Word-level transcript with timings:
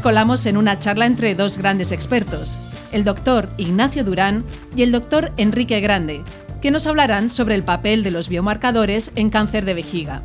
Colamos 0.00 0.46
en 0.46 0.56
una 0.56 0.78
charla 0.78 1.06
entre 1.06 1.34
dos 1.34 1.58
grandes 1.58 1.92
expertos, 1.92 2.58
el 2.92 3.04
doctor 3.04 3.48
Ignacio 3.56 4.04
Durán 4.04 4.44
y 4.76 4.82
el 4.82 4.92
doctor 4.92 5.32
Enrique 5.36 5.80
Grande, 5.80 6.22
que 6.60 6.70
nos 6.70 6.86
hablarán 6.86 7.30
sobre 7.30 7.54
el 7.54 7.64
papel 7.64 8.02
de 8.02 8.10
los 8.10 8.28
biomarcadores 8.28 9.12
en 9.16 9.30
cáncer 9.30 9.64
de 9.64 9.74
vejiga. 9.74 10.22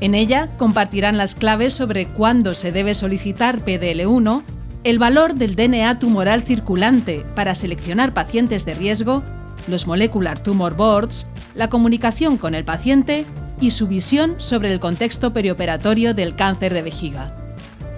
En 0.00 0.14
ella 0.14 0.48
compartirán 0.56 1.16
las 1.16 1.34
claves 1.34 1.72
sobre 1.72 2.08
cuándo 2.08 2.54
se 2.54 2.72
debe 2.72 2.94
solicitar 2.94 3.64
PDL1, 3.64 4.42
el 4.84 4.98
valor 4.98 5.34
del 5.34 5.54
DNA 5.54 5.98
tumoral 5.98 6.42
circulante 6.42 7.24
para 7.34 7.54
seleccionar 7.54 8.12
pacientes 8.12 8.64
de 8.64 8.74
riesgo, 8.74 9.22
los 9.68 9.86
molecular 9.86 10.40
tumor 10.40 10.76
boards, 10.76 11.28
la 11.54 11.68
comunicación 11.70 12.36
con 12.36 12.54
el 12.54 12.64
paciente 12.64 13.24
y 13.60 13.70
su 13.70 13.86
visión 13.86 14.34
sobre 14.38 14.72
el 14.72 14.80
contexto 14.80 15.32
perioperatorio 15.32 16.14
del 16.14 16.34
cáncer 16.34 16.74
de 16.74 16.82
vejiga. 16.82 17.34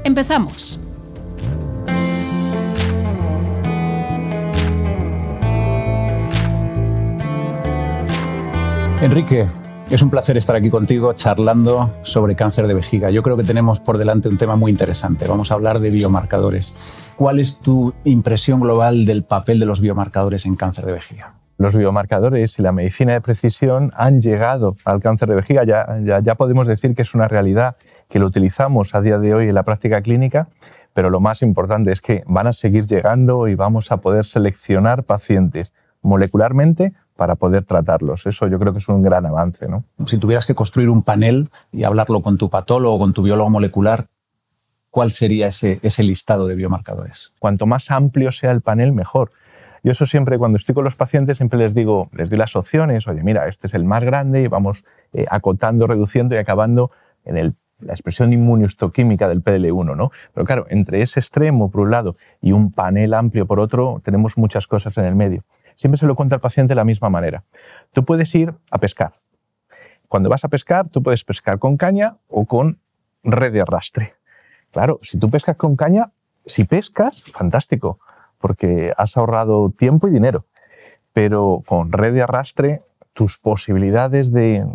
Empezamos. 0.04 0.78
Enrique, 9.04 9.44
es 9.90 10.00
un 10.00 10.08
placer 10.08 10.38
estar 10.38 10.56
aquí 10.56 10.70
contigo 10.70 11.12
charlando 11.12 11.90
sobre 12.04 12.34
cáncer 12.34 12.66
de 12.66 12.72
vejiga. 12.72 13.10
Yo 13.10 13.22
creo 13.22 13.36
que 13.36 13.44
tenemos 13.44 13.78
por 13.78 13.98
delante 13.98 14.30
un 14.30 14.38
tema 14.38 14.56
muy 14.56 14.70
interesante. 14.72 15.28
Vamos 15.28 15.50
a 15.50 15.54
hablar 15.56 15.80
de 15.80 15.90
biomarcadores. 15.90 16.74
¿Cuál 17.14 17.38
es 17.38 17.58
tu 17.58 17.92
impresión 18.04 18.60
global 18.60 19.04
del 19.04 19.22
papel 19.22 19.60
de 19.60 19.66
los 19.66 19.82
biomarcadores 19.82 20.46
en 20.46 20.56
cáncer 20.56 20.86
de 20.86 20.92
vejiga? 20.92 21.34
Los 21.58 21.76
biomarcadores 21.76 22.58
y 22.58 22.62
la 22.62 22.72
medicina 22.72 23.12
de 23.12 23.20
precisión 23.20 23.92
han 23.94 24.22
llegado 24.22 24.74
al 24.86 25.02
cáncer 25.02 25.28
de 25.28 25.34
vejiga. 25.34 25.64
Ya, 25.64 25.86
ya, 26.02 26.20
ya 26.20 26.34
podemos 26.36 26.66
decir 26.66 26.94
que 26.94 27.02
es 27.02 27.14
una 27.14 27.28
realidad 27.28 27.76
que 28.08 28.18
lo 28.18 28.24
utilizamos 28.24 28.94
a 28.94 29.02
día 29.02 29.18
de 29.18 29.34
hoy 29.34 29.48
en 29.48 29.54
la 29.54 29.64
práctica 29.64 30.00
clínica, 30.00 30.48
pero 30.94 31.10
lo 31.10 31.20
más 31.20 31.42
importante 31.42 31.92
es 31.92 32.00
que 32.00 32.24
van 32.26 32.46
a 32.46 32.54
seguir 32.54 32.86
llegando 32.86 33.48
y 33.48 33.54
vamos 33.54 33.92
a 33.92 33.98
poder 33.98 34.24
seleccionar 34.24 35.04
pacientes 35.04 35.74
molecularmente 36.04 36.92
para 37.16 37.34
poder 37.34 37.64
tratarlos. 37.64 38.26
Eso 38.26 38.46
yo 38.46 38.58
creo 38.58 38.72
que 38.72 38.78
es 38.78 38.88
un 38.88 39.02
gran 39.02 39.26
avance. 39.26 39.68
¿no? 39.68 39.84
Si 40.06 40.18
tuvieras 40.18 40.46
que 40.46 40.54
construir 40.54 40.88
un 40.88 41.02
panel 41.02 41.48
y 41.72 41.84
hablarlo 41.84 42.22
con 42.22 42.38
tu 42.38 42.50
patólogo, 42.50 42.98
con 42.98 43.12
tu 43.12 43.22
biólogo 43.22 43.50
molecular, 43.50 44.06
¿cuál 44.90 45.10
sería 45.10 45.48
ese, 45.48 45.80
ese 45.82 46.02
listado 46.02 46.46
de 46.46 46.54
biomarcadores? 46.54 47.32
Cuanto 47.38 47.66
más 47.66 47.90
amplio 47.90 48.30
sea 48.30 48.52
el 48.52 48.60
panel, 48.60 48.92
mejor. 48.92 49.30
Yo 49.82 49.92
eso 49.92 50.06
siempre, 50.06 50.38
cuando 50.38 50.56
estoy 50.56 50.74
con 50.74 50.84
los 50.84 50.96
pacientes, 50.96 51.36
siempre 51.36 51.58
les 51.58 51.74
digo, 51.74 52.08
les 52.12 52.30
doy 52.30 52.38
las 52.38 52.56
opciones, 52.56 53.06
oye, 53.06 53.22
mira, 53.22 53.48
este 53.48 53.66
es 53.66 53.74
el 53.74 53.84
más 53.84 54.02
grande 54.02 54.42
y 54.42 54.46
vamos 54.46 54.84
eh, 55.12 55.26
acotando, 55.28 55.86
reduciendo 55.86 56.34
y 56.34 56.38
acabando 56.38 56.90
en 57.24 57.36
el, 57.36 57.54
la 57.80 57.92
expresión 57.92 58.32
inmunohistoquímica 58.32 59.28
del 59.28 59.42
PDL1, 59.42 59.96
¿no? 59.96 60.10
Pero 60.32 60.46
claro, 60.46 60.66
entre 60.70 61.02
ese 61.02 61.20
extremo 61.20 61.70
por 61.70 61.82
un 61.82 61.90
lado 61.90 62.16
y 62.40 62.52
un 62.52 62.72
panel 62.72 63.14
amplio 63.14 63.46
por 63.46 63.60
otro, 63.60 64.00
tenemos 64.04 64.38
muchas 64.38 64.66
cosas 64.66 64.96
en 64.98 65.04
el 65.04 65.14
medio 65.14 65.42
siempre 65.76 65.98
se 65.98 66.06
lo 66.06 66.14
cuenta 66.14 66.36
al 66.36 66.40
paciente 66.40 66.72
de 66.72 66.76
la 66.76 66.84
misma 66.84 67.10
manera. 67.10 67.44
Tú 67.92 68.04
puedes 68.04 68.34
ir 68.34 68.54
a 68.70 68.78
pescar. 68.78 69.14
Cuando 70.08 70.28
vas 70.28 70.44
a 70.44 70.48
pescar, 70.48 70.88
tú 70.88 71.02
puedes 71.02 71.24
pescar 71.24 71.58
con 71.58 71.76
caña 71.76 72.16
o 72.28 72.46
con 72.46 72.78
red 73.22 73.52
de 73.52 73.60
arrastre. 73.60 74.14
Claro, 74.70 74.98
si 75.02 75.18
tú 75.18 75.30
pescas 75.30 75.56
con 75.56 75.76
caña, 75.76 76.10
si 76.44 76.64
pescas, 76.64 77.22
fantástico, 77.22 77.98
porque 78.38 78.92
has 78.96 79.16
ahorrado 79.16 79.70
tiempo 79.70 80.08
y 80.08 80.10
dinero. 80.10 80.44
Pero 81.12 81.62
con 81.66 81.92
red 81.92 82.12
de 82.12 82.22
arrastre, 82.22 82.82
tus 83.14 83.38
posibilidades 83.38 84.32
de, 84.32 84.66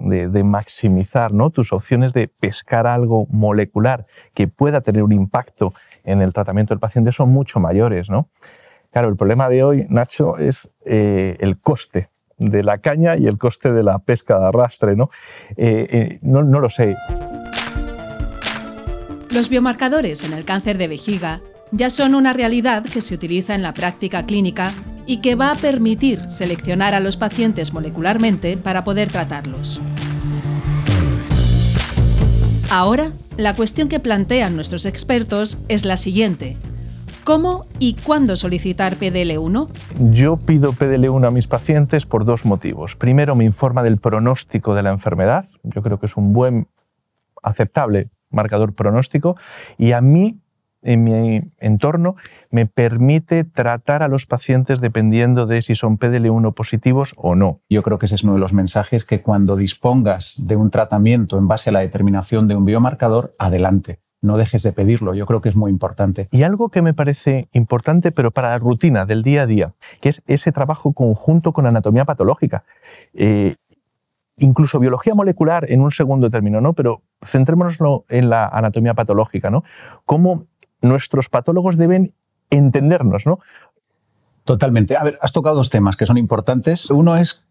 maximizar 0.44 1.34
¿no? 1.34 1.50
tus 1.52 1.74
opciones 1.74 2.14
de 2.14 2.28
pescar 2.28 2.88
algo 2.88 3.28
molecular 3.30 4.06
que 4.34 4.48
pueda 4.48 4.82
tener 4.82 5.04
un 5.04 5.12
impacto 5.12 5.74
en 6.06 6.22
el 6.22 6.34
tratamiento 6.34 6.74
del 6.74 6.80
paciente 6.80 7.12
son 7.12 7.30
mucho 7.30 7.60
mayores. 7.60 8.10
¿no? 8.10 8.30
Claro, 8.92 9.10
el 9.10 9.18
problema 9.18 9.50
de 9.50 9.64
hoy, 9.64 9.86
Nacho, 9.90 10.38
es 10.38 10.70
eh, 10.86 11.36
el 11.42 11.60
coste 11.60 12.10
de 12.38 12.64
la 12.64 12.78
caña 12.78 13.18
y 13.18 13.28
el 13.28 13.38
coste 13.38 13.74
de 13.74 13.84
la 13.84 14.00
pesca 14.00 14.40
de 14.40 14.46
arrastre. 14.48 14.94
Eh, 14.94 15.08
eh, 15.58 16.20
no, 16.22 16.42
no 16.42 16.62
lo 16.62 16.70
sé. 16.70 16.96
Los 19.30 19.50
biomarcadores 19.50 20.24
en 20.24 20.34
el 20.34 20.46
cáncer 20.46 20.78
de 20.78 20.88
vejiga 20.88 21.42
ya 21.72 21.90
son 21.90 22.16
una 22.16 22.34
realidad 22.34 22.84
que 22.84 23.02
se 23.02 23.14
utiliza 23.14 23.54
en 23.54 23.62
la 23.62 23.74
práctica 23.74 24.26
clínica 24.26 24.74
y 25.10 25.22
que 25.22 25.34
va 25.34 25.52
a 25.52 25.56
permitir 25.56 26.30
seleccionar 26.30 26.94
a 26.94 27.00
los 27.00 27.18
pacientes 27.18 27.74
molecularmente 27.74 28.58
para 28.58 28.84
poder 28.84 29.10
tratarlos. 29.10 29.82
Ahora, 32.70 33.14
la 33.36 33.56
cuestión 33.56 33.90
que 33.90 34.00
plantean 34.00 34.56
nuestros 34.56 34.86
expertos 34.86 35.58
es 35.68 35.84
la 35.84 35.98
siguiente. 35.98 36.58
¿Cómo 37.24 37.66
y 37.80 37.96
cuándo 37.96 38.36
solicitar 38.36 38.98
PDL1? 38.98 39.70
Yo 40.12 40.38
pido 40.38 40.74
PDL1 40.74 41.26
a 41.26 41.32
mis 41.32 41.48
pacientes 41.48 42.06
por 42.06 42.24
dos 42.24 42.46
motivos. 42.46 42.96
Primero, 42.96 43.34
me 43.34 43.46
informa 43.46 43.82
del 43.82 43.98
pronóstico 43.98 44.76
de 44.76 44.84
la 44.84 44.92
enfermedad. 44.92 45.44
Yo 45.64 45.82
creo 45.82 46.00
que 46.00 46.06
es 46.06 46.18
un 46.18 46.34
buen, 46.34 46.68
aceptable 47.42 48.10
marcador 48.30 48.74
pronóstico. 48.74 49.38
Y 49.76 49.94
a 49.94 50.02
mí, 50.02 50.38
en 50.82 51.04
mi 51.04 51.42
entorno, 51.60 52.16
me 52.52 52.66
permite 52.66 53.44
tratar 53.44 54.04
a 54.04 54.08
los 54.08 54.26
pacientes 54.26 54.82
dependiendo 54.82 55.46
de 55.46 55.62
si 55.62 55.76
son 55.76 55.98
PDL1 55.98 56.54
positivos 56.54 57.14
o 57.18 57.36
no. 57.36 57.62
Yo 57.70 57.84
creo 57.84 58.00
que 58.00 58.06
ese 58.06 58.16
es 58.16 58.24
uno 58.24 58.34
de 58.34 58.40
los 58.40 58.54
mensajes 58.54 59.06
que 59.06 59.22
cuando 59.22 59.56
dispongas 59.56 60.36
de 60.40 60.56
un 60.56 60.70
tratamiento 60.70 61.38
en 61.38 61.48
base 61.48 61.70
a 61.70 61.74
la 61.74 61.80
determinación 61.80 62.48
de 62.48 62.56
un 62.56 62.66
biomarcador, 62.66 63.36
adelante 63.40 64.00
no 64.22 64.38
dejes 64.38 64.64
de 64.64 64.74
pedirlo. 64.74 65.14
Yo 65.14 65.26
creo 65.26 65.42
que 65.42 65.50
es 65.50 65.56
muy 65.56 65.72
importante. 65.72 66.28
Y 66.32 66.44
algo 66.44 66.70
que 66.70 66.82
me 66.82 66.94
parece 66.94 67.48
importante, 67.54 68.12
pero 68.12 68.32
para 68.32 68.50
la 68.50 68.58
rutina 68.58 69.06
del 69.06 69.24
día 69.24 69.44
a 69.44 69.46
día, 69.46 69.74
que 70.02 70.10
es 70.10 70.24
ese 70.28 70.52
trabajo 70.52 70.94
conjunto 70.94 71.54
con 71.54 71.66
anatomía 71.66 72.06
patológica. 72.06 72.64
Eh, 73.14 73.56
incluso 74.38 74.80
biología 74.80 75.16
molecular 75.16 75.72
en 75.72 75.82
un 75.82 75.92
segundo 75.92 76.30
término, 76.30 76.62
¿no? 76.62 76.74
Pero 76.74 77.02
centrémonos 77.26 77.78
en 78.10 78.30
la 78.30 78.48
anatomía 78.48 78.94
patológica, 78.94 79.50
¿no? 79.50 79.64
Cómo 80.06 80.48
nuestros 80.82 81.30
patólogos 81.30 81.78
deben 81.78 82.14
entendernos, 82.50 83.26
¿no? 83.26 83.40
Totalmente. 84.44 84.98
A 84.98 85.04
ver, 85.04 85.20
has 85.22 85.32
tocado 85.32 85.58
dos 85.58 85.70
temas 85.70 85.96
que 85.96 86.06
son 86.06 86.18
importantes. 86.18 86.90
Uno 86.90 87.18
es 87.18 87.46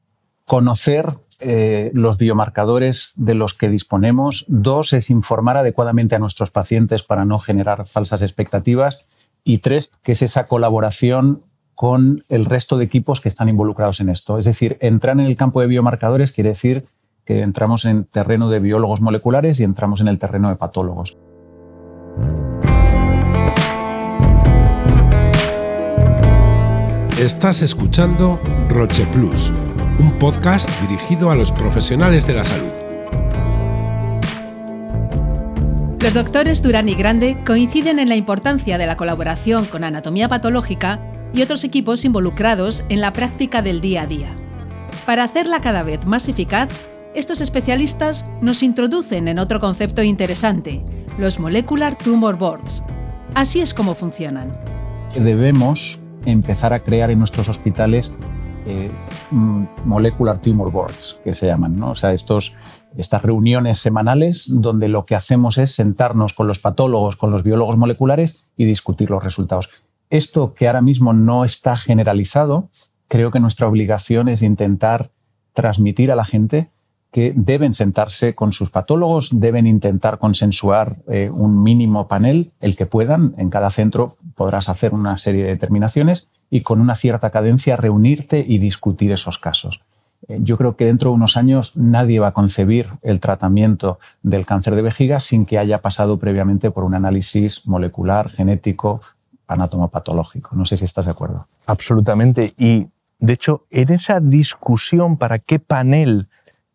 conocer 0.47 1.19
eh, 1.41 1.91
los 1.95 2.19
biomarcadores 2.19 3.13
de 3.17 3.35
los 3.35 3.55
que 3.55 3.69
disponemos. 3.69 4.45
Dos, 4.49 4.93
es 4.93 5.11
informar 5.11 5.57
adecuadamente 5.57 6.17
a 6.17 6.19
nuestros 6.19 6.51
pacientes 6.51 7.05
para 7.05 7.25
no 7.25 7.39
generar 7.39 7.87
falsas 7.87 8.23
expectativas. 8.23 9.07
Y 9.45 9.59
tres, 9.59 9.93
que 10.03 10.13
es 10.13 10.23
esa 10.23 10.49
colaboración 10.49 11.45
con 11.77 12.25
el 12.29 12.45
resto 12.45 12.77
de 12.77 12.85
equipos 12.85 13.21
que 13.21 13.29
están 13.29 13.49
involucrados 13.49 14.01
en 14.01 14.09
esto. 14.09 14.37
Es 14.37 14.47
decir, 14.47 14.79
entrar 14.81 15.21
en 15.21 15.27
el 15.27 15.37
campo 15.37 15.61
de 15.61 15.69
biomarcadores 15.69 16.33
quiere 16.33 16.51
decir 16.51 16.87
que 17.25 17.43
entramos 17.43 17.85
en 17.85 18.05
terreno 18.05 18.51
de 18.51 18.59
biólogos 18.59 19.01
moleculares 19.01 19.61
y 19.61 19.65
entramos 19.65 20.01
en 20.01 20.09
el 20.09 20.19
terreno 20.19 20.49
de 20.49 20.57
patólogos. 20.57 21.19
Estás 27.19 27.63
escuchando 27.63 28.41
Roche 28.69 29.05
Plus 29.07 29.53
un 29.99 30.17
podcast 30.21 30.71
dirigido 30.83 31.33
a 31.33 31.35
los 31.35 31.51
profesionales 31.51 32.25
de 32.29 32.35
la 32.35 32.45
salud. 32.45 32.71
Los 35.99 36.15
doctores 36.15 36.63
Durán 36.63 36.89
y 36.89 36.95
Grande 36.95 37.37
coinciden 37.45 37.99
en 37.99 38.09
la 38.09 38.15
importancia 38.15 38.79
de 38.79 38.87
la 38.87 38.97
colaboración 38.97 39.65
con 39.65 39.83
anatomía 39.83 40.29
patológica 40.29 41.01
y 41.35 41.43
otros 41.43 41.65
equipos 41.65 42.05
involucrados 42.05 42.85
en 42.89 43.01
la 43.01 43.13
práctica 43.13 43.63
del 43.63 43.81
día 43.81 44.03
a 44.03 44.07
día. 44.07 44.37
Para 45.05 45.25
hacerla 45.25 45.59
cada 45.59 45.83
vez 45.83 46.07
más 46.07 46.29
eficaz, 46.29 46.69
estos 47.17 47.41
especialistas 47.41 48.27
nos 48.41 48.63
introducen 48.63 49.27
en 49.27 49.41
otro 49.41 49.59
concepto 49.59 50.05
interesante, 50.05 50.85
los 51.19 51.41
Molecular 51.41 51.99
Tumor 51.99 52.39
Boards. 52.39 52.85
Así 53.35 53.59
es 53.59 53.75
como 53.75 53.97
funcionan. 53.97 54.57
Debemos 55.17 55.99
empezar 56.29 56.73
a 56.73 56.81
crear 56.81 57.11
en 57.11 57.19
nuestros 57.19 57.49
hospitales 57.49 58.15
eh, 58.67 58.91
mm, 59.31 59.65
molecular 59.85 60.41
tumor 60.41 60.71
boards, 60.71 61.19
que 61.25 61.33
se 61.33 61.47
llaman. 61.47 61.83
O 61.83 61.95
sea, 61.95 62.13
estos, 62.13 62.55
estas 62.97 63.23
reuniones 63.23 63.79
semanales 63.79 64.47
donde 64.51 64.89
lo 64.89 65.07
que 65.07 65.15
hacemos 65.15 65.59
es 65.59 65.75
sentarnos 65.75 66.35
con 66.35 66.47
los 66.47 66.59
patólogos, 66.59 67.17
con 67.17 67.31
los 67.31 67.43
biólogos 67.43 67.77
moleculares 67.77 68.45
y 68.57 68.67
discutir 68.67 69.11
los 69.11 69.25
resultados. 69.25 69.71
Esto 70.11 70.55
que 70.55 70.67
ahora 70.67 70.83
mismo 70.83 71.13
no 71.13 71.45
está 71.45 71.77
generalizado, 71.77 72.69
creo 73.09 73.31
que 73.31 73.41
nuestra 73.41 73.69
obligación 73.69 74.29
es 74.29 74.43
intentar 74.43 75.11
transmitir 75.55 76.13
a 76.13 76.17
la 76.17 76.25
gente 76.25 76.71
que 77.11 77.33
deben 77.35 77.75
sentarse 77.75 78.35
con 78.35 78.53
sus 78.53 78.71
patólogos, 78.71 79.31
deben 79.33 79.67
intentar 79.67 80.19
consensuar 80.19 80.97
eh, 81.09 81.31
un 81.33 81.63
mínimo 81.63 82.07
panel, 82.07 82.53
el 82.61 82.77
que 82.77 82.87
puedan. 82.87 83.35
En 83.39 83.51
cada 83.51 83.71
centro 83.71 84.17
podrás 84.35 84.69
hacer 84.69 84.93
una 84.93 85.17
serie 85.17 85.45
de 85.45 85.51
determinaciones 85.51 86.29
y 86.51 86.61
con 86.63 86.81
una 86.81 86.95
cierta 86.95 87.31
cadencia 87.31 87.77
reunirte 87.77 88.45
y 88.47 88.59
discutir 88.59 89.13
esos 89.13 89.39
casos. 89.39 89.81
Eh, 90.29 90.39
yo 90.43 90.57
creo 90.59 90.77
que 90.77 90.85
dentro 90.85 91.11
de 91.11 91.17
unos 91.17 91.37
años 91.37 91.77
nadie 91.77 92.21
va 92.21 92.29
a 92.29 92.33
concebir 92.33 92.89
el 93.03 93.21
tratamiento 93.21 93.99
del 94.23 94.45
cáncer 94.45 94.75
de 94.75 94.83
vejiga 94.83 95.21
sin 95.21 95.47
que 95.47 95.59
haya 95.59 95.81
pasado 95.81 96.19
previamente 96.19 96.71
por 96.71 96.85
un 96.85 96.95
análisis 96.95 97.67
molecular, 97.67 98.31
genético, 98.31 99.01
anatomopatológico. 99.47 100.55
No 100.55 100.67
sé 100.67 100.77
si 100.77 100.85
estás 100.85 101.07
de 101.07 101.13
acuerdo. 101.13 101.47
Absolutamente. 101.67 102.53
Y 102.59 102.89
de 103.19 103.33
hecho, 103.33 103.67
en 103.71 103.91
esa 103.91 104.21
discusión 104.21 105.17
para 105.17 105.39
qué 105.39 105.59
panel 105.59 106.29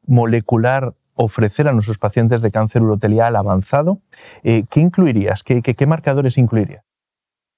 molecular 0.05 0.93
ofrecer 1.15 1.67
a 1.67 1.73
nuestros 1.73 1.99
pacientes 1.99 2.41
de 2.41 2.51
cáncer 2.51 2.81
urotelial 2.81 3.35
avanzado, 3.35 3.99
eh, 4.43 4.65
¿qué 4.69 4.79
incluirías? 4.79 5.43
¿Qué, 5.43 5.61
qué, 5.61 5.75
qué 5.75 5.85
marcadores 5.85 6.37
incluirías? 6.37 6.83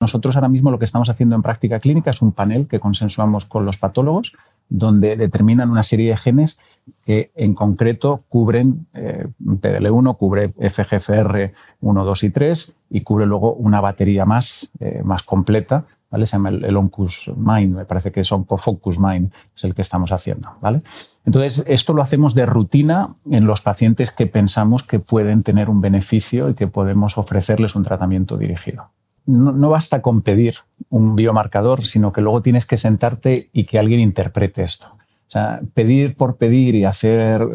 Nosotros 0.02 0.36
ahora 0.36 0.50
mismo 0.50 0.72
lo 0.72 0.80
que 0.80 0.86
estamos 0.86 1.10
haciendo 1.10 1.36
en 1.36 1.42
práctica 1.42 1.80
clínica 1.80 2.10
es 2.10 2.22
un 2.22 2.34
panel 2.34 2.68
que 2.68 2.82
consensuamos 2.82 3.46
con 3.46 3.66
los 3.66 3.78
patólogos, 3.78 4.36
donde 4.68 5.16
determinan 5.16 5.70
una 5.70 5.84
serie 5.84 6.10
de 6.10 6.18
genes 6.18 6.60
que 7.06 7.32
en 7.36 7.54
concreto 7.54 8.24
cubren 8.28 8.88
eh, 8.94 9.28
PDL1, 9.40 10.18
cubre 10.18 10.50
FGFR 10.50 11.54
1, 11.80 12.06
2 12.06 12.24
y 12.24 12.30
3 12.30 12.76
y 12.90 13.02
cubre 13.02 13.26
luego 13.26 13.54
una 13.54 13.80
batería 13.80 14.26
más, 14.26 14.70
eh, 14.80 15.02
más 15.04 15.24
completa 15.24 15.86
¿vale? 16.16 16.26
Se 16.26 16.34
llama 16.34 16.50
el, 16.50 16.78
Oncus 16.78 17.32
Mind, 17.36 17.76
me 17.76 17.86
parece 17.86 18.12
que 18.12 18.22
es 18.22 18.32
Oncofocus 18.32 19.00
Mind, 19.00 19.34
es 19.56 19.64
el 19.64 19.74
que 19.74 19.82
estamos 19.82 20.12
haciendo, 20.12 20.56
¿vale? 20.62 20.82
Entonces, 21.26 21.66
esto 21.68 21.94
lo 21.94 22.02
hacemos 22.02 22.36
de 22.36 22.46
rutina 22.46 23.16
en 23.30 23.46
los 23.46 23.62
pacientes 23.62 24.12
que 24.12 24.28
pensamos 24.28 24.84
que 24.84 25.00
pueden 25.00 25.42
tener 25.42 25.70
un 25.70 25.82
beneficio 25.82 26.50
y 26.50 26.54
que 26.54 26.68
podemos 26.68 27.18
ofrecerles 27.18 27.76
un 27.76 27.84
tratamiento 27.84 28.38
dirigido. 28.38 28.92
No, 29.26 29.70
basta 29.70 30.04
con 30.04 30.22
pedir 30.22 30.58
un 30.90 31.16
biomarcador, 31.16 31.86
sino 31.86 32.14
que 32.14 32.22
luego 32.22 32.44
tienes 32.44 32.68
que 32.68 32.78
sentarte 32.78 33.50
y 33.54 33.64
que 33.64 33.80
alguien 33.80 34.00
interprete 34.00 34.62
esto. 34.62 34.88
O 34.88 35.32
sea, 35.32 35.62
pedir 35.74 36.16
por 36.16 36.38
pedir 36.38 36.76
y 36.76 36.86
hacer 36.86 37.48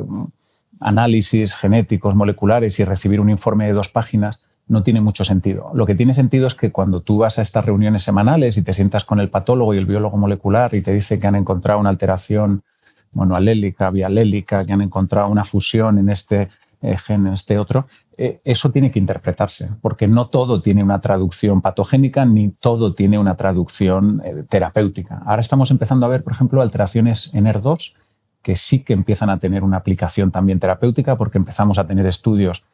análisis 0.80 1.54
genéticos, 1.54 2.16
moleculares 2.16 2.80
y 2.80 2.84
recibir 2.84 3.20
un 3.20 3.30
informe 3.30 3.66
de 3.66 3.72
dos 3.72 3.88
páginas 3.88 4.40
no 4.66 4.82
tiene 4.82 5.00
mucho 5.00 5.24
sentido. 5.24 5.70
Lo 5.74 5.86
que 5.86 5.94
tiene 5.94 6.14
sentido 6.14 6.48
es 6.48 6.54
que 6.54 6.72
cuando 6.72 7.02
tú 7.02 7.18
vas 7.18 7.38
a 7.38 7.42
estas 7.42 7.64
reuniones 7.64 8.02
semanales 8.02 8.56
y 8.56 8.62
te 8.62 8.74
sientas 8.74 9.04
con 9.04 9.20
el 9.20 9.30
patólogo 9.30 9.74
y 9.74 9.78
el 9.78 9.86
biólogo 9.86 10.16
molecular 10.16 10.74
y 10.74 10.82
te 10.82 10.92
dice 10.92 11.20
que 11.20 11.26
han 11.28 11.36
encontrado 11.36 11.78
una 11.78 11.90
alteración 11.90 12.64
monoalélica, 13.12 13.90
bialélica, 13.90 14.64
que 14.64 14.72
han 14.72 14.82
encontrado 14.82 15.28
una 15.28 15.44
fusión 15.44 15.98
en 15.98 16.10
este 16.10 16.48
eh, 16.82 16.96
gen, 16.96 17.26
en 17.26 17.34
este 17.34 17.58
otro, 17.58 17.86
eh, 18.16 18.40
eso 18.42 18.70
tiene 18.70 18.90
que 18.90 18.98
interpretarse, 18.98 19.68
porque 19.82 20.08
no 20.08 20.28
todo 20.28 20.62
tiene 20.62 20.82
una 20.82 21.00
traducción 21.02 21.60
patogénica 21.60 22.24
ni 22.24 22.50
todo 22.50 22.94
tiene 22.94 23.18
una 23.18 23.36
traducción 23.36 24.22
eh, 24.24 24.44
terapéutica. 24.48 25.22
Ahora 25.26 25.42
estamos 25.42 25.70
empezando 25.70 26.06
a 26.06 26.08
ver, 26.08 26.24
por 26.24 26.32
ejemplo, 26.32 26.62
alteraciones 26.62 27.30
en 27.34 27.44
ER2 27.44 27.94
que 28.40 28.56
sí 28.56 28.78
que 28.78 28.94
empiezan 28.94 29.28
a 29.28 29.38
tener 29.38 29.62
una 29.62 29.76
aplicación 29.76 30.30
también 30.30 30.58
terapéutica 30.58 31.18
porque 31.18 31.36
empezamos 31.36 31.76
a 31.78 31.86
tener 31.86 32.06
estudios 32.06 32.64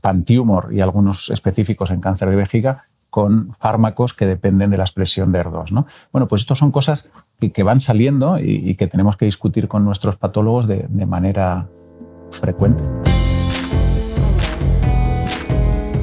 pantumor 0.00 0.72
y 0.72 0.80
algunos 0.80 1.30
específicos 1.30 1.90
en 1.90 2.00
cáncer 2.00 2.30
de 2.30 2.36
vejiga 2.36 2.84
con 3.10 3.54
fármacos 3.58 4.14
que 4.14 4.26
dependen 4.26 4.70
de 4.70 4.76
la 4.76 4.84
expresión 4.84 5.32
de 5.32 5.40
ER2. 5.40 5.70
¿no? 5.70 5.86
Bueno, 6.12 6.28
pues 6.28 6.42
estas 6.42 6.58
son 6.58 6.70
cosas 6.70 7.08
que, 7.38 7.62
van 7.62 7.80
saliendo 7.80 8.38
y, 8.38 8.74
que 8.74 8.86
tenemos 8.86 9.16
que 9.16 9.24
discutir 9.24 9.68
con 9.68 9.84
nuestros 9.84 10.16
patólogos 10.16 10.66
de, 10.66 10.86
de 10.88 11.06
manera 11.06 11.68
frecuente. 12.30 12.82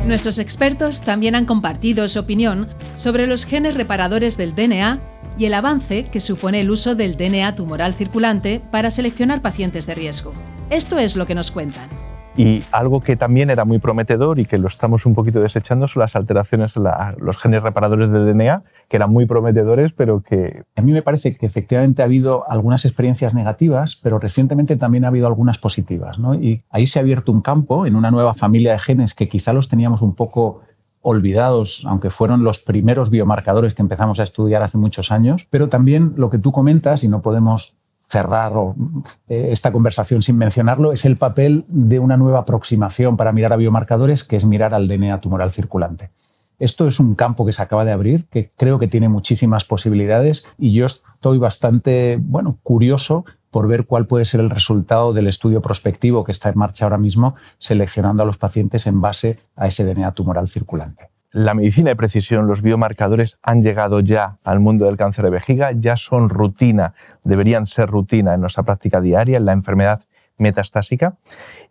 Nuestros 0.06 0.38
expertos 0.38 1.02
también 1.02 1.34
han 1.36 1.46
compartido 1.46 2.10
su 2.10 2.20
opinión 2.20 2.68
sobre 2.96 3.26
los 3.26 3.46
genes 3.46 3.76
reparadores 3.76 4.36
del 4.36 4.54
DNA 4.54 5.00
y 5.38 5.46
el 5.46 5.54
avance 5.54 6.04
que 6.04 6.20
supone 6.20 6.60
el 6.60 6.70
uso 6.70 6.96
del 6.96 7.16
DNA 7.16 7.56
tumoral 7.56 7.94
circulante 7.94 8.62
para 8.72 8.90
seleccionar 8.90 9.42
pacientes 9.42 9.88
de 9.88 9.96
riesgo. 9.96 10.34
Esto 10.70 10.98
es 10.98 11.16
lo 11.16 11.26
que 11.26 11.36
nos 11.36 11.52
cuentan. 11.52 12.03
Y 12.36 12.64
algo 12.72 13.02
que 13.02 13.16
también 13.16 13.52
era 13.52 13.64
muy 13.64 13.78
prometedor 13.78 14.40
y 14.40 14.46
que 14.46 14.58
lo 14.58 14.68
estamos 14.68 15.06
un 15.06 15.14
poquito 15.14 15.40
desechando 15.40 15.88
son 15.88 16.02
las 16.02 16.16
alteraciones 16.16 16.76
en 16.76 16.84
los 17.20 17.38
genes 17.38 17.62
reparadores 17.62 18.12
de 18.12 18.26
DNA, 18.26 18.64
que 18.88 18.98
eran 18.98 19.12
muy 19.12 19.28
prometedores, 19.28 19.92
pero 19.92 20.22
que... 20.22 20.64
A 20.76 20.82
mí 20.82 20.92
me 20.92 21.04
parece 21.04 21.38
que 21.38 21.46
efectivamente 21.46 22.02
ha 22.02 22.06
habido 22.06 22.50
algunas 22.50 22.86
experiencias 22.86 23.36
negativas, 23.36 24.00
pero 24.02 24.18
recientemente 24.18 24.78
también 24.78 25.06
ha 25.06 25.10
habido 25.10 25.28
algunas 25.28 25.60
positivas. 25.60 26.18
¿no? 26.18 26.34
Y 26.34 26.64
ahí 26.72 26.88
se 26.88 26.98
ha 26.98 27.04
abierto 27.04 27.32
un 27.32 27.42
campo 27.42 27.86
en 27.86 27.96
una 27.96 28.10
nueva 28.10 28.34
familia 28.34 28.72
de 28.72 28.80
genes 28.80 29.14
que 29.14 29.30
quizá 29.30 29.54
los 29.54 29.70
teníamos 29.70 30.02
un 30.02 30.16
poco 30.16 30.62
olvidados, 31.04 31.86
aunque 31.86 32.10
fueron 32.10 32.44
los 32.44 32.60
primeros 32.60 33.10
biomarcadores 33.10 33.74
que 33.76 33.82
empezamos 33.82 34.20
a 34.20 34.24
estudiar 34.24 34.64
hace 34.64 34.78
muchos 34.78 35.12
años, 35.12 35.46
pero 35.50 35.68
también 35.70 36.14
lo 36.16 36.30
que 36.30 36.40
tú 36.40 36.52
comentas, 36.52 37.04
y 37.04 37.10
no 37.10 37.22
podemos 37.22 37.76
cerrar 38.08 38.54
eh, 39.28 39.50
esta 39.52 39.72
conversación 39.72 40.22
sin 40.22 40.38
mencionarlo, 40.38 40.92
es 40.92 41.06
el 41.06 41.18
papel 41.18 41.66
de 41.68 42.00
una 42.00 42.18
nueva 42.18 42.40
aproximación 42.40 43.18
para 43.18 43.32
mirar 43.32 43.54
a 43.54 43.58
biomarcadores, 43.58 44.24
que 44.24 44.36
es 44.36 44.46
mirar 44.46 44.74
al 44.74 44.88
DNA 44.88 45.20
tumoral 45.22 45.52
circulante. 45.52 46.12
Esto 46.60 46.88
es 46.88 47.00
un 47.00 47.16
campo 47.16 47.46
que 47.46 47.54
se 47.54 47.62
acaba 47.62 47.84
de 47.84 47.92
abrir, 47.92 48.26
que 48.30 48.52
creo 48.56 48.80
que 48.80 48.88
tiene 48.88 49.10
muchísimas 49.10 49.66
posibilidades 49.66 50.46
y 50.58 50.74
yo 50.74 50.86
estoy 50.86 51.38
bastante 51.38 52.20
bueno, 52.22 52.60
curioso 52.64 53.26
por 53.50 53.68
ver 53.68 53.86
cuál 53.86 54.08
puede 54.08 54.26
ser 54.26 54.40
el 54.40 54.50
resultado 54.50 55.14
del 55.14 55.28
estudio 55.28 55.62
prospectivo 55.62 56.24
que 56.24 56.32
está 56.32 56.50
en 56.50 56.58
marcha 56.58 56.86
ahora 56.86 56.98
mismo, 56.98 57.36
seleccionando 57.58 58.24
a 58.24 58.26
los 58.26 58.38
pacientes 58.38 58.88
en 58.88 59.02
base 59.02 59.40
a 59.56 59.68
ese 59.68 59.84
DNA 59.84 60.12
tumoral 60.12 60.48
circulante 60.48 61.13
la 61.34 61.56
medicina 61.56 61.90
de 61.90 61.96
precisión, 61.96 62.46
los 62.46 62.62
biomarcadores 62.62 63.40
han 63.42 63.64
llegado 63.64 64.00
ya 64.02 64.38
al 64.44 64.60
mundo 64.60 64.86
del 64.86 64.98
cáncer 64.98 65.26
de 65.26 65.32
vejiga, 65.32 65.72
ya 65.72 65.98
son 65.98 66.30
rutina, 66.30 66.94
deberían 67.24 67.66
ser 67.66 67.90
rutina 67.90 68.36
en 68.36 68.42
nuestra 68.42 68.62
práctica 68.62 69.02
diaria, 69.02 69.38
en 69.38 69.46
la 69.46 69.52
enfermedad 69.52 70.04
metastásica. 70.38 71.18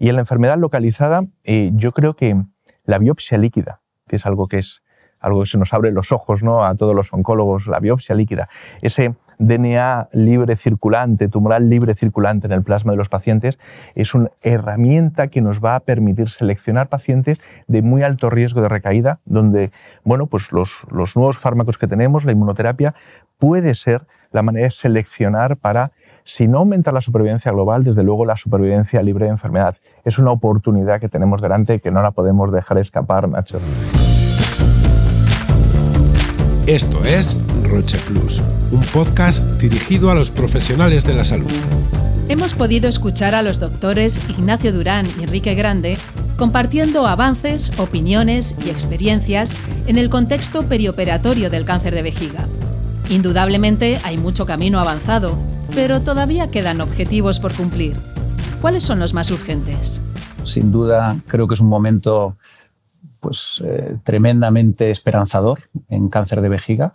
Y 0.01 0.09
en 0.09 0.17
la 0.17 0.23
enfermedad 0.23 0.59
localizada, 0.59 1.27
eh, 1.45 1.71
yo 1.75 1.93
creo 1.93 2.15
que 2.15 2.43
la 2.85 2.99
biopsia 2.99 3.39
líquida, 3.39 3.81
que 4.09 4.17
es 4.17 4.27
algo 4.27 4.49
que 4.49 4.59
es 4.59 4.83
algo 5.21 5.43
que 5.43 5.47
se 5.47 5.59
nos 5.59 5.73
abre 5.73 5.93
los 5.93 6.11
ojos 6.11 6.43
¿no? 6.43 6.65
a 6.65 6.75
todos 6.75 6.97
los 6.97 7.13
oncólogos, 7.13 7.69
la 7.69 7.79
biopsia 7.79 8.17
líquida, 8.17 8.49
ese 8.81 9.15
DNA 9.43 10.09
libre 10.13 10.57
circulante, 10.57 11.29
tumoral 11.29 11.69
libre 11.69 11.95
circulante 11.95 12.47
en 12.47 12.53
el 12.53 12.63
plasma 12.63 12.93
de 12.93 12.99
los 12.99 13.09
pacientes, 13.09 13.59
es 13.95 14.15
una 14.15 14.31
herramienta 14.41 15.29
que 15.29 15.41
nos 15.41 15.63
va 15.63 15.75
a 15.75 15.81
permitir 15.81 16.29
seleccionar 16.29 16.89
pacientes 16.89 17.41
de 17.67 17.83
muy 17.83 18.03
alto 18.03 18.31
riesgo 18.31 18.63
de 18.63 18.69
recaída, 18.69 19.19
donde 19.25 19.73
bueno, 20.05 20.27
pues 20.27 20.53
los, 20.53 20.87
nuevos 21.17 21.39
fármacos 21.39 21.79
que 21.79 21.87
tenemos, 21.87 22.25
la 22.25 22.33
inmunoterapia, 22.33 22.95
puede 23.39 23.75
ser 23.75 24.07
la 24.31 24.43
manera 24.43 24.67
de 24.67 24.71
seleccionar 24.71 25.57
para, 25.57 25.93
si 26.25 26.47
no 26.47 26.59
aumentar 26.59 26.95
la 26.95 27.01
supervivencia 27.01 27.53
global, 27.53 27.85
desde 27.85 28.03
luego 28.03 28.25
la 28.25 28.37
supervivencia 28.37 29.03
libre 29.03 29.27
de 29.27 29.33
enfermedad. 29.33 29.77
Es 30.05 30.19
una 30.19 30.31
oportunidad 30.31 31.01
que 31.01 31.09
tenemos 31.09 31.43
delante 31.43 31.81
que 31.81 31.91
no 31.91 32.01
la 32.01 32.13
podemos 32.13 32.53
dejar 32.53 32.79
escapar, 32.79 33.29
Nacho. 33.29 33.59
Esto 36.73 37.05
es 37.05 37.37
Roche 37.65 37.99
Plus, 38.07 38.41
un 38.71 38.81
podcast 38.95 39.45
dirigido 39.61 40.11
a 40.11 40.15
los 40.15 40.31
profesionales 40.31 41.05
de 41.05 41.13
la 41.13 41.23
salud. 41.23 41.51
Hemos 42.31 42.55
podido 42.55 42.89
escuchar 42.89 43.35
a 43.35 43.43
los 43.43 43.61
doctores 43.61 44.19
Ignacio 44.31 44.73
Durán 44.73 45.05
y 45.21 45.25
Enrique 45.25 45.55
Grande 45.55 45.99
compartiendo 46.39 47.07
avances, 47.07 47.79
opiniones 47.79 48.55
y 48.65 48.71
experiencias 48.71 49.55
en 49.87 49.99
el 49.99 50.09
contexto 50.09 50.63
perioperatorio 50.63 51.51
del 51.51 51.67
cáncer 51.67 51.95
de 51.95 52.05
vejiga. 52.05 52.49
Indudablemente 53.11 54.01
hay 54.03 54.17
mucho 54.17 54.47
camino 54.47 54.81
avanzado, 54.81 55.37
pero 55.75 56.01
todavía 56.01 56.49
quedan 56.49 56.81
objetivos 56.81 57.39
por 57.39 57.53
cumplir. 57.53 58.01
¿Cuáles 58.63 58.83
son 58.83 58.99
los 58.99 59.13
más 59.13 59.31
urgentes? 59.31 60.01
Sin 60.45 60.73
duda, 60.73 61.19
creo 61.27 61.47
que 61.47 61.53
es 61.53 61.61
un 61.61 61.69
momento 61.69 62.39
pues, 63.23 63.63
eh, 63.65 63.97
tremendamente 64.03 64.91
esperanzador 64.91 65.71
en 65.89 66.09
cáncer 66.09 66.41
de 66.41 66.49
vejiga. 66.49 66.93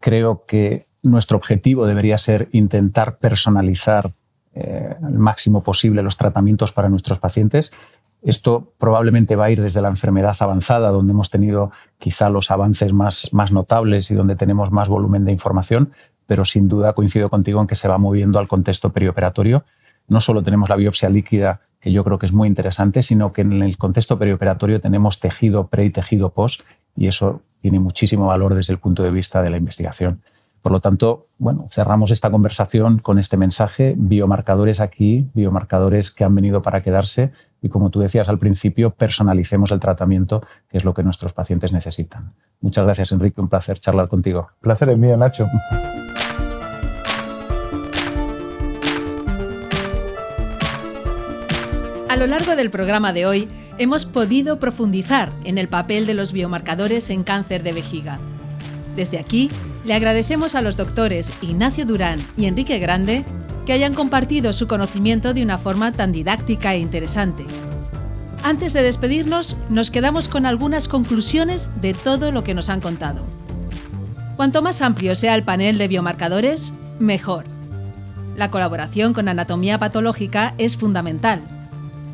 Creo 0.00 0.44
que 0.46 0.86
nuestro 1.02 1.36
objetivo 1.36 1.86
debería 1.86 2.16
ser 2.16 2.48
intentar 2.52 3.18
personalizar 3.18 4.12
eh, 4.54 4.96
el 5.06 5.18
máximo 5.18 5.62
posible 5.62 6.02
los 6.02 6.16
tratamientos 6.16 6.72
para 6.72 6.88
nuestros 6.88 7.18
pacientes. 7.18 7.72
Esto 8.22 8.72
probablemente 8.78 9.36
va 9.36 9.44
a 9.44 9.50
ir 9.50 9.60
desde 9.60 9.82
la 9.82 9.88
enfermedad 9.88 10.34
avanzada, 10.40 10.88
donde 10.88 11.12
hemos 11.12 11.28
tenido 11.28 11.70
quizá 11.98 12.30
los 12.30 12.50
avances 12.50 12.94
más, 12.94 13.28
más 13.34 13.52
notables 13.52 14.10
y 14.10 14.14
donde 14.14 14.34
tenemos 14.34 14.72
más 14.72 14.88
volumen 14.88 15.26
de 15.26 15.32
información, 15.32 15.92
pero 16.26 16.46
sin 16.46 16.68
duda 16.68 16.94
coincido 16.94 17.28
contigo 17.28 17.60
en 17.60 17.66
que 17.66 17.76
se 17.76 17.86
va 17.86 17.98
moviendo 17.98 18.38
al 18.38 18.48
contexto 18.48 18.92
perioperatorio. 18.92 19.64
No 20.08 20.20
solo 20.20 20.42
tenemos 20.42 20.70
la 20.70 20.76
biopsia 20.76 21.10
líquida 21.10 21.60
yo 21.92 22.04
creo 22.04 22.18
que 22.18 22.26
es 22.26 22.32
muy 22.32 22.48
interesante, 22.48 23.02
sino 23.02 23.32
que 23.32 23.42
en 23.42 23.62
el 23.62 23.76
contexto 23.78 24.18
perioperatorio 24.18 24.80
tenemos 24.80 25.20
tejido 25.20 25.68
pre 25.68 25.84
y 25.84 25.90
tejido 25.90 26.30
post, 26.30 26.62
y 26.96 27.08
eso 27.08 27.42
tiene 27.60 27.80
muchísimo 27.80 28.26
valor 28.26 28.54
desde 28.54 28.72
el 28.72 28.78
punto 28.78 29.02
de 29.02 29.10
vista 29.10 29.42
de 29.42 29.50
la 29.50 29.58
investigación. 29.58 30.22
Por 30.62 30.72
lo 30.72 30.80
tanto, 30.80 31.28
bueno, 31.38 31.68
cerramos 31.70 32.10
esta 32.10 32.30
conversación 32.30 32.98
con 32.98 33.20
este 33.20 33.36
mensaje, 33.36 33.94
biomarcadores 33.96 34.80
aquí, 34.80 35.28
biomarcadores 35.32 36.10
que 36.10 36.24
han 36.24 36.34
venido 36.34 36.60
para 36.62 36.82
quedarse 36.82 37.30
y 37.62 37.68
como 37.68 37.90
tú 37.90 38.00
decías 38.00 38.28
al 38.28 38.38
principio, 38.38 38.90
personalicemos 38.90 39.70
el 39.70 39.80
tratamiento, 39.80 40.42
que 40.68 40.78
es 40.78 40.84
lo 40.84 40.92
que 40.92 41.02
nuestros 41.02 41.32
pacientes 41.32 41.72
necesitan. 41.72 42.32
Muchas 42.60 42.84
gracias, 42.84 43.12
Enrique, 43.12 43.40
un 43.40 43.48
placer 43.48 43.78
charlar 43.78 44.08
contigo. 44.08 44.48
Placer 44.60 44.88
es 44.88 44.98
mío, 44.98 45.16
Nacho. 45.16 45.46
A 52.16 52.18
lo 52.18 52.26
largo 52.28 52.56
del 52.56 52.70
programa 52.70 53.12
de 53.12 53.26
hoy 53.26 53.46
hemos 53.76 54.06
podido 54.06 54.58
profundizar 54.58 55.30
en 55.44 55.58
el 55.58 55.68
papel 55.68 56.06
de 56.06 56.14
los 56.14 56.32
biomarcadores 56.32 57.10
en 57.10 57.24
cáncer 57.24 57.62
de 57.62 57.72
vejiga. 57.72 58.18
Desde 58.96 59.18
aquí, 59.18 59.50
le 59.84 59.92
agradecemos 59.92 60.54
a 60.54 60.62
los 60.62 60.78
doctores 60.78 61.30
Ignacio 61.42 61.84
Durán 61.84 62.26
y 62.38 62.46
Enrique 62.46 62.78
Grande 62.78 63.26
que 63.66 63.74
hayan 63.74 63.92
compartido 63.92 64.54
su 64.54 64.66
conocimiento 64.66 65.34
de 65.34 65.42
una 65.42 65.58
forma 65.58 65.92
tan 65.92 66.10
didáctica 66.10 66.72
e 66.72 66.78
interesante. 66.78 67.44
Antes 68.42 68.72
de 68.72 68.82
despedirnos, 68.82 69.58
nos 69.68 69.90
quedamos 69.90 70.28
con 70.28 70.46
algunas 70.46 70.88
conclusiones 70.88 71.70
de 71.82 71.92
todo 71.92 72.32
lo 72.32 72.44
que 72.44 72.54
nos 72.54 72.70
han 72.70 72.80
contado. 72.80 73.26
Cuanto 74.36 74.62
más 74.62 74.80
amplio 74.80 75.14
sea 75.16 75.34
el 75.34 75.42
panel 75.42 75.76
de 75.76 75.88
biomarcadores, 75.88 76.72
mejor. 76.98 77.44
La 78.36 78.50
colaboración 78.50 79.12
con 79.12 79.28
anatomía 79.28 79.78
patológica 79.78 80.54
es 80.56 80.78
fundamental 80.78 81.42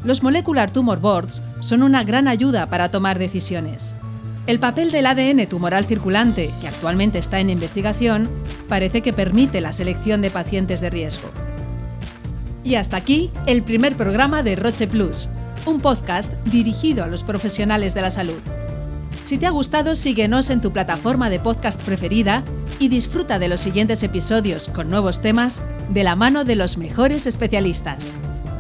los 0.05 0.23
Molecular 0.23 0.71
Tumor 0.71 1.01
Boards 1.01 1.43
son 1.61 1.83
una 1.83 2.05
gran 2.05 2.29
ayuda 2.29 2.67
para 2.67 2.91
tomar 2.91 3.19
decisiones. 3.19 3.95
El 4.47 4.59
papel 4.59 4.91
del 4.91 5.07
ADN 5.07 5.47
tumoral 5.47 5.87
circulante, 5.87 6.53
que 6.61 6.67
actualmente 6.67 7.19
está 7.19 7.39
en 7.39 7.51
investigación, 7.51 8.29
parece 8.69 9.01
que 9.01 9.13
permite 9.13 9.61
la 9.61 9.73
selección 9.73 10.21
de 10.21 10.31
pacientes 10.31 10.81
de 10.81 10.91
riesgo. 10.91 11.29
Y 12.65 12.75
hasta 12.75 12.97
aquí 12.97 13.31
el 13.47 13.63
primer 13.63 13.97
programa 13.97 14.43
de 14.43 14.57
Roche 14.57 14.89
Plus, 14.89 15.29
un 15.65 15.81
podcast 15.81 16.33
dirigido 16.47 17.05
a 17.05 17.07
los 17.07 17.23
profesionales 17.23 17.95
de 17.95 18.03
la 18.03 18.11
salud. 18.11 18.41
Si 19.23 19.39
te 19.39 19.47
ha 19.47 19.51
gustado, 19.51 19.95
síguenos 19.95 20.51
en 20.51 20.61
tu 20.61 20.73
plataforma 20.73 21.31
de 21.31 21.39
podcast 21.39 21.81
preferida 21.81 22.43
y 22.81 22.89
disfruta 22.89 23.39
de 23.39 23.47
los 23.47 23.61
siguientes 23.61 24.03
episodios 24.03 24.67
con 24.67 24.91
nuevos 24.91 25.21
temas 25.21 25.63
de 25.91 26.03
la 26.03 26.17
mano 26.17 26.45
de 26.45 26.57
los 26.57 26.77
mejores 26.77 27.29
especialistas. 27.29 28.15